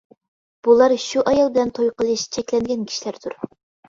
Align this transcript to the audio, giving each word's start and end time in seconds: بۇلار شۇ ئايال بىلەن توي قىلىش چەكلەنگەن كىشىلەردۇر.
بۇلار 0.67 0.95
شۇ 1.03 1.23
ئايال 1.31 1.51
بىلەن 1.57 1.71
توي 1.79 1.91
قىلىش 1.99 2.23
چەكلەنگەن 2.37 2.89
كىشىلەردۇر. 2.93 3.37